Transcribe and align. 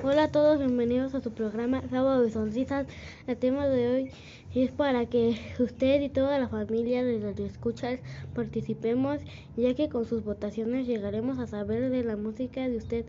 Hola 0.00 0.24
a 0.24 0.28
todos, 0.30 0.60
bienvenidos 0.60 1.16
a 1.16 1.20
su 1.20 1.32
programa 1.32 1.82
Sábado 1.90 2.22
de 2.22 2.30
Sonrisas. 2.30 2.86
El 3.26 3.36
tema 3.36 3.66
de 3.66 3.88
hoy 3.88 4.10
es 4.54 4.70
para 4.70 5.06
que 5.06 5.36
usted 5.58 6.00
y 6.00 6.08
toda 6.08 6.38
la 6.38 6.48
familia 6.48 7.04
de 7.04 7.18
los 7.18 7.36
escuchas 7.40 7.98
participemos, 8.32 9.20
ya 9.56 9.74
que 9.74 9.88
con 9.88 10.04
sus 10.04 10.22
votaciones 10.22 10.86
llegaremos 10.86 11.40
a 11.40 11.48
saber 11.48 11.90
de 11.90 12.04
la 12.04 12.16
música 12.16 12.68
de 12.68 12.76
usted 12.76 13.06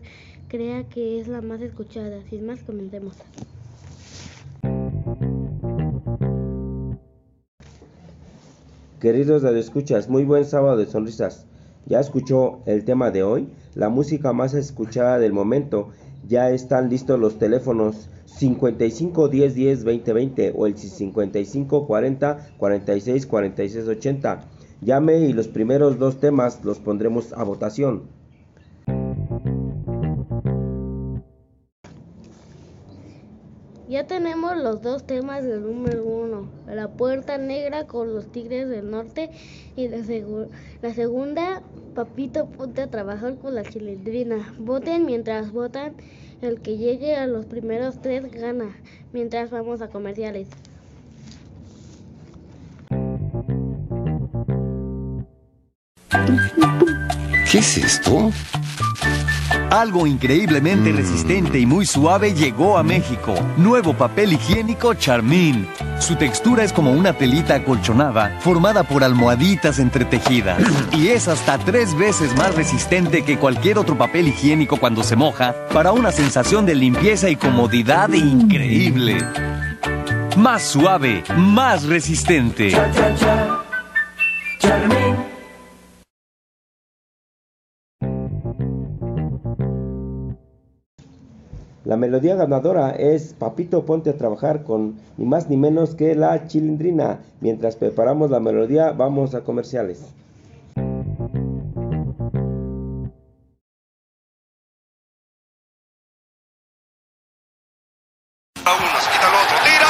crea 0.48 0.82
que 0.88 1.20
es 1.20 1.28
la 1.28 1.42
más 1.42 1.60
escuchada. 1.60 2.24
Sin 2.28 2.44
más, 2.44 2.64
comencemos. 2.64 3.14
Queridos 8.98 9.44
escuchas, 9.44 10.08
muy 10.08 10.24
buen 10.24 10.44
sábado 10.44 10.76
de 10.76 10.86
sonrisas. 10.86 11.46
¿Ya 11.86 12.00
escuchó 12.00 12.60
el 12.66 12.84
tema 12.84 13.10
de 13.10 13.22
hoy? 13.22 13.48
La 13.74 13.88
música 13.88 14.32
más 14.32 14.54
escuchada 14.54 15.18
del 15.18 15.32
momento. 15.32 15.90
Ya 16.28 16.50
están 16.50 16.90
listos 16.90 17.18
los 17.18 17.38
teléfonos 17.38 18.08
55 18.26 19.28
10 19.28 19.54
10 19.54 19.84
20 19.84 20.12
20 20.12 20.52
o 20.56 20.66
el 20.66 20.76
55 20.76 21.86
40 21.86 22.54
46 22.56 23.26
46 23.26 23.88
80. 23.88 24.44
Llame 24.82 25.18
y 25.18 25.32
los 25.32 25.48
primeros 25.48 25.98
dos 25.98 26.20
temas 26.20 26.64
los 26.64 26.78
pondremos 26.78 27.32
a 27.32 27.42
votación. 27.44 28.19
Ya 34.00 34.06
tenemos 34.06 34.56
los 34.56 34.80
dos 34.80 35.06
temas 35.06 35.44
del 35.44 35.62
número 35.62 36.02
uno, 36.02 36.48
la 36.66 36.88
puerta 36.88 37.36
negra 37.36 37.86
con 37.86 38.14
los 38.14 38.32
tigres 38.32 38.66
del 38.66 38.90
norte 38.90 39.28
y 39.76 39.88
la, 39.88 40.02
segunda, 40.94 41.60
papito 41.94 42.46
ponte 42.46 42.80
a 42.80 42.86
trabajar 42.86 43.36
con 43.36 43.54
la 43.54 43.62
chilindrina. 43.62 44.54
Voten 44.58 45.04
mientras 45.04 45.52
votan, 45.52 45.92
el 46.40 46.62
que 46.62 46.78
llegue 46.78 47.14
a 47.14 47.26
los 47.26 47.44
primeros 47.44 48.00
tres 48.00 48.30
gana, 48.32 48.74
mientras 49.12 49.50
vamos 49.50 49.82
a 49.82 49.88
comerciales. 49.88 50.48
¿Qué 57.52 57.58
es 57.58 57.76
esto? 57.76 58.30
Algo 59.70 60.04
increíblemente 60.04 60.90
resistente 60.90 61.60
y 61.60 61.64
muy 61.64 61.86
suave 61.86 62.34
llegó 62.34 62.76
a 62.76 62.82
México. 62.82 63.34
Nuevo 63.56 63.94
papel 63.94 64.32
higiénico 64.32 64.94
Charmin. 64.94 65.68
Su 66.00 66.16
textura 66.16 66.64
es 66.64 66.72
como 66.72 66.90
una 66.90 67.12
telita 67.12 67.54
acolchonada 67.54 68.36
formada 68.40 68.82
por 68.82 69.04
almohaditas 69.04 69.78
entretejidas. 69.78 70.60
Y 70.92 71.08
es 71.08 71.28
hasta 71.28 71.56
tres 71.58 71.96
veces 71.96 72.34
más 72.36 72.52
resistente 72.56 73.22
que 73.22 73.38
cualquier 73.38 73.78
otro 73.78 73.96
papel 73.96 74.26
higiénico 74.26 74.76
cuando 74.76 75.04
se 75.04 75.14
moja 75.14 75.54
para 75.72 75.92
una 75.92 76.10
sensación 76.10 76.66
de 76.66 76.74
limpieza 76.74 77.30
y 77.30 77.36
comodidad 77.36 78.08
increíble. 78.12 79.24
Más 80.36 80.62
suave, 80.62 81.22
más 81.36 81.84
resistente. 81.84 82.72
La 91.90 91.96
melodía 91.96 92.36
ganadora 92.36 92.90
es 92.90 93.34
Papito 93.36 93.84
ponte 93.84 94.10
a 94.10 94.16
trabajar 94.16 94.62
con 94.62 95.00
ni 95.16 95.24
más 95.24 95.48
ni 95.48 95.56
menos 95.56 95.96
que 95.96 96.14
la 96.14 96.46
chilindrina. 96.46 97.18
Mientras 97.40 97.74
preparamos 97.74 98.30
la 98.30 98.38
melodía 98.38 98.92
vamos 98.92 99.34
a 99.34 99.40
comerciales. 99.40 100.04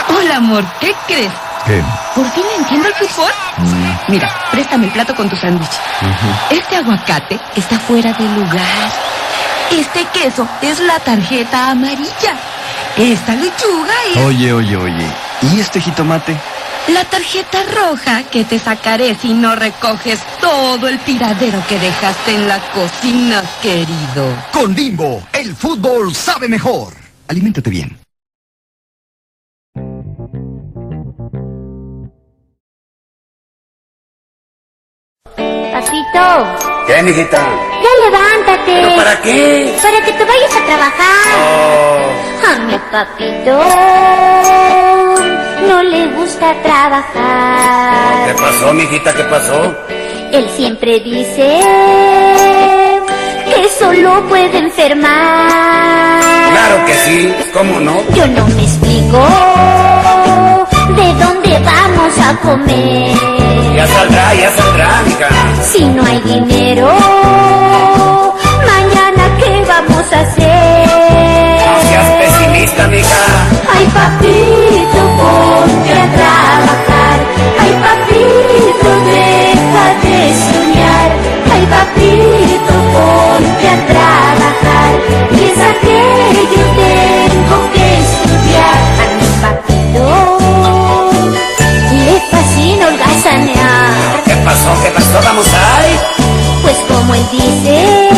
Hola 0.09 0.37
amor, 0.37 0.65
¿qué 0.81 0.93
crees? 1.07 1.33
¿Qué? 1.67 1.83
¿Por 2.15 2.25
fin 2.31 2.45
entiendo 2.61 2.89
el 2.89 2.95
fútbol? 2.95 3.31
Mira, 4.09 4.31
préstame 4.51 4.87
el 4.87 4.93
plato 4.93 5.15
con 5.15 5.29
tu 5.29 5.37
sándwich. 5.37 5.79
Este 6.51 6.77
aguacate 6.77 7.39
está 7.57 7.79
fuera 7.79 8.15
de 8.15 8.25
lugar. 8.25 9.00
Este 9.71 10.05
queso 10.13 10.49
es 10.63 10.81
la 10.81 10.99
tarjeta 11.01 11.71
amarilla. 11.71 12.37
Esta 12.97 13.35
lechuga 13.35 13.95
es 14.11 14.17
Oye, 14.19 14.53
oye, 14.53 14.77
oye. 14.77 15.07
¿Y 15.43 15.61
este 15.61 15.81
jitomate? 15.81 16.37
la 16.89 17.05
tarjeta 17.05 17.63
roja 17.65 18.25
que 18.25 18.45
te 18.45 18.59
sacaré 18.59 19.15
si 19.15 19.33
no 19.33 19.55
recoges 19.55 20.19
todo 20.41 20.89
el 20.89 20.99
tiradero 21.01 21.63
que 21.69 21.79
dejaste 21.79 22.35
en 22.35 22.49
la 22.49 22.59
cocina, 22.73 23.43
querido. 23.63 24.35
Con 24.53 24.75
Bimbo, 24.75 25.23
el 25.33 25.55
fútbol 25.55 26.15
sabe 26.15 26.49
mejor. 26.49 26.95
Aliméntate 27.29 27.71
bien. 27.71 27.97
Papito, 35.73 36.70
¿Qué, 36.97 37.03
mijita? 37.03 37.39
ya 37.39 37.93
levántate. 38.11 38.73
¿Pero 38.83 38.97
para 38.97 39.21
qué? 39.23 39.75
Para 39.83 40.05
que 40.05 40.13
te 40.13 40.25
vayas 40.25 40.57
a 40.57 40.65
trabajar. 40.67 41.33
Oh, 41.39 42.47
A 42.47 42.59
mi 42.67 42.79
papito 42.91 43.63
no 45.69 45.83
le 45.83 46.07
gusta 46.17 46.53
¿Qué 46.53 46.59
trabajar. 46.69 48.37
pasó, 48.37 48.73
mijita? 48.75 49.13
¿Qué 49.15 49.23
pasó? 49.25 49.75
Él 50.33 50.49
siempre 50.57 51.01
dice 51.01 51.61
que 53.55 53.69
solo 53.79 54.27
puede 54.29 54.59
enfermar. 54.59 56.21
Claro 56.53 56.87
que 56.87 56.95
sí, 56.95 57.35
¿cómo 57.53 57.81
no? 57.81 58.03
Yo 58.15 58.27
no 58.27 58.47
me 58.49 58.63
explico 58.63 59.27
de 60.97 61.15
dónde 61.25 61.59
vamos 61.65 62.19
a 62.19 62.37
comer. 62.41 63.40
Ya 63.77 63.87
saldrá, 63.87 64.35
ya 64.35 64.51
saldrá, 64.51 65.03
mija. 65.07 65.29
Si 65.63 65.85
no 65.85 66.05
hay 66.05 66.21
dinero, 66.21 66.89
como 97.11 97.15
él 97.15 97.27
dice 97.33 98.09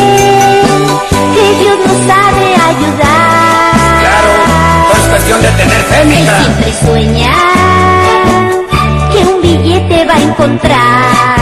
que 1.34 1.62
Dios 1.62 1.78
nos 1.78 1.96
sabe 2.06 2.44
ayudar. 2.54 4.00
Claro, 4.00 4.32
no 4.88 5.02
es 5.02 5.08
cuestión 5.08 5.40
de 5.40 5.48
tener 5.48 5.82
fe, 5.84 6.02
Él 6.02 6.08
mija. 6.08 6.42
siempre 6.42 6.72
sueña 6.84 7.32
que 9.12 9.18
un 9.24 9.40
billete 9.40 10.04
va 10.04 10.14
a 10.14 10.20
encontrar. 10.20 11.41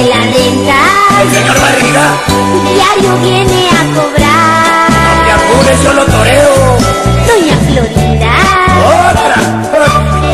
De 0.00 0.08
la 0.08 0.20
renta 0.20 0.78
El 1.22 1.30
señor 1.30 1.60
Barriga, 1.60 2.04
diario 2.74 3.12
viene 3.22 3.68
a 3.68 3.82
cobrar. 3.94 4.90
no 4.90 5.24
te 5.26 5.32
apures, 5.32 5.78
yo 5.84 5.92
lo 5.92 6.04
toreo. 6.06 6.52
Doña 7.28 7.56
Florinda. 7.66 8.34
Otra. 9.10 9.38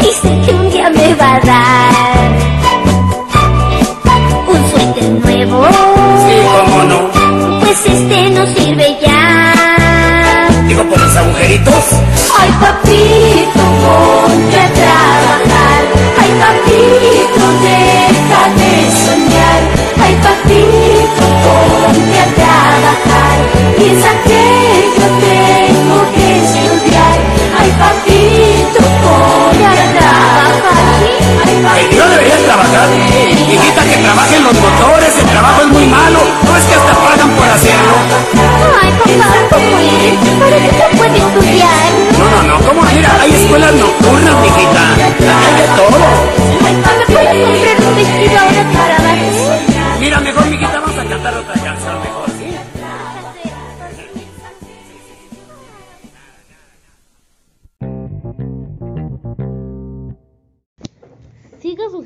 Dice 0.00 0.30
que 0.44 0.50
un 0.54 0.70
día 0.70 0.88
me 0.90 1.14
va 1.14 1.34
a 1.34 1.40
dar 1.40 2.28
un 4.46 4.70
suéter 4.70 5.10
nuevo. 5.10 5.66
Sí, 6.26 6.36
cómo 6.54 6.82
no. 6.84 6.98
Pues 7.60 7.78
este 7.86 8.30
no 8.30 8.46
sirve 8.46 8.98
ya. 9.02 10.48
Digo 10.68 10.84
por 10.84 11.00
los 11.00 11.16
agujeritos. 11.16 11.84
Ay, 12.38 12.50
papito, 12.60 13.64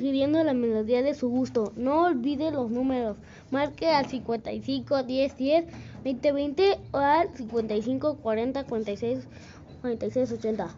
pidiendo 0.00 0.42
la 0.42 0.54
melodía 0.54 1.02
de 1.02 1.14
su 1.14 1.28
gusto. 1.28 1.72
No 1.76 2.04
olvide 2.04 2.50
los 2.50 2.70
números. 2.70 3.16
Marque 3.50 3.88
al 3.88 4.06
55 4.06 5.02
10 5.02 5.36
10 5.36 5.64
20 6.04 6.32
20 6.32 6.78
o 6.92 6.98
al 6.98 7.28
55 7.34 8.16
40 8.16 8.64
46 8.64 9.26
46 9.82 10.32
80. 10.32 10.68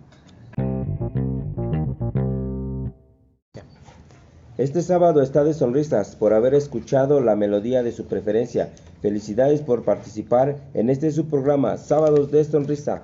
Este 4.58 4.82
sábado 4.82 5.22
está 5.22 5.44
de 5.44 5.54
sonrisas 5.54 6.14
por 6.14 6.34
haber 6.34 6.54
escuchado 6.54 7.20
la 7.20 7.36
melodía 7.36 7.82
de 7.82 7.92
su 7.92 8.06
preferencia. 8.06 8.70
Felicidades 9.00 9.62
por 9.62 9.82
participar 9.82 10.56
en 10.74 10.90
este 10.90 11.10
su 11.10 11.26
programa 11.26 11.78
Sábados 11.78 12.30
de 12.30 12.44
Sonrisa. 12.44 13.02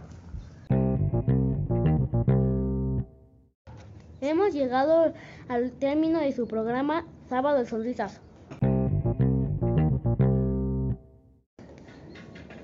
Llegado 4.68 5.14
al 5.48 5.72
término 5.72 6.20
de 6.20 6.30
su 6.32 6.46
programa 6.46 7.06
Sábado 7.30 7.58
de 7.58 7.64
Sonrisas. 7.64 8.20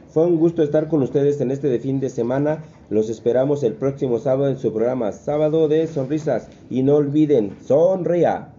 Fue 0.09 0.27
un 0.27 0.37
gusto 0.37 0.63
estar 0.63 0.89
con 0.89 1.03
ustedes 1.03 1.41
en 1.41 1.51
este 1.51 1.79
fin 1.79 2.01
de 2.01 2.11
semana. 2.11 2.63
Los 2.91 3.09
esperamos 3.09 3.63
el 3.63 3.73
próximo 3.73 4.19
sábado 4.19 4.49
en 4.49 4.59
su 4.59 4.71
programa 4.71 5.13
Sábado 5.13 5.67
de 5.67 5.87
Sonrisas. 5.87 6.51
Y 6.69 6.83
no 6.83 6.97
olviden, 6.97 7.57
sonría. 7.65 8.54